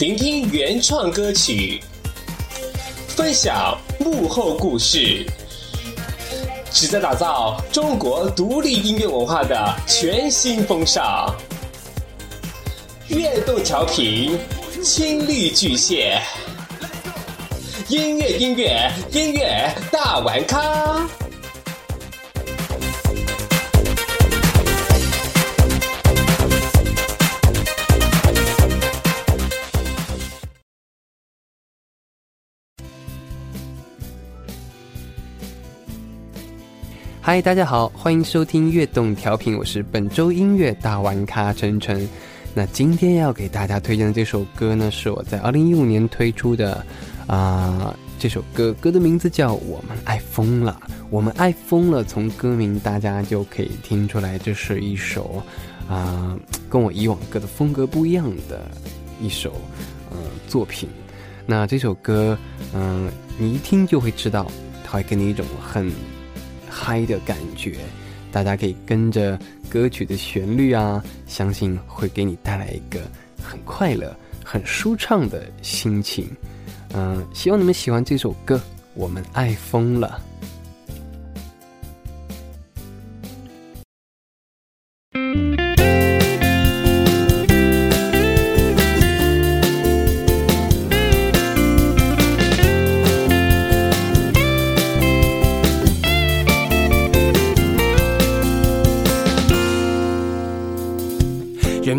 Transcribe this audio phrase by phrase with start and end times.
[0.00, 1.78] 聆听原创歌曲，
[3.08, 5.26] 分享幕后故事，
[6.72, 11.30] 旨在打造中国独立音乐文化的全新风尚。
[13.08, 14.38] 悦动调频，
[14.82, 16.18] 倾力巨蟹，
[17.88, 21.06] 音乐音乐音乐大玩咖。
[37.22, 42.08] 嗨，大家好，欢迎收听悦动调频，我是本周音乐大玩咖晨晨。
[42.54, 46.84] 那今天要给大家推荐的这首歌呢，是我在二零一五年推出的
[47.26, 50.80] 啊，这首歌歌的名字叫《我们爱疯了》。
[51.10, 55.42] 我们爱疯了，从歌名大家就可以听出来，这是一首
[55.90, 56.34] 啊，
[56.70, 58.62] 跟我以往歌的风格不一样的
[59.20, 59.52] 一首
[60.10, 60.16] 呃
[60.48, 60.88] 作品。
[61.44, 62.36] 那这首歌，
[62.72, 64.50] 嗯，你一听就会知道，
[64.86, 65.92] 它会给你一种很。
[66.70, 67.76] 嗨的感觉，
[68.30, 69.38] 大家可以跟着
[69.68, 73.00] 歌曲的旋律啊，相信会给你带来一个
[73.42, 76.28] 很快乐、很舒畅的心情。
[76.94, 78.60] 嗯，希望你们喜欢这首歌，
[78.94, 80.22] 我们爱疯了。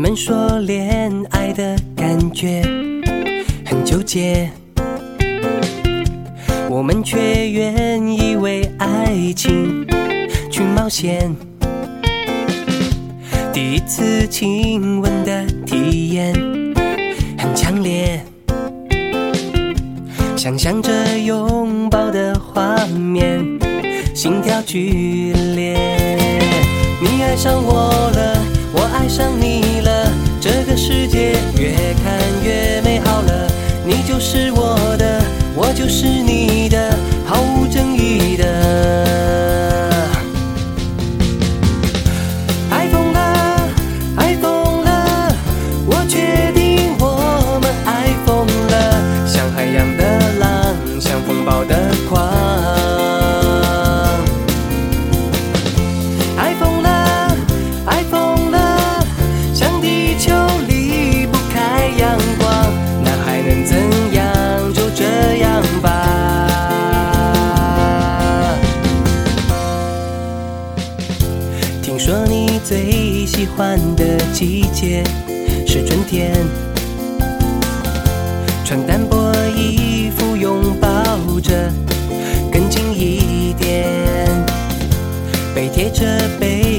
[0.00, 2.62] 们说恋爱的感觉
[3.66, 4.50] 很纠结，
[6.70, 9.86] 我们却愿意为爱情
[10.50, 11.36] 去冒险。
[13.52, 16.32] 第一次亲吻的体验
[17.36, 18.24] 很强烈，
[20.34, 23.38] 想象着拥抱的画面，
[24.14, 25.76] 心跳剧烈。
[27.02, 29.49] 你爱上我了，我爱上你
[73.40, 75.02] 喜欢的季节
[75.66, 76.30] 是春天，
[78.66, 81.72] 穿单薄衣服拥抱着，
[82.52, 84.28] 更近一点。
[85.54, 86.04] 背贴着
[86.38, 86.69] 背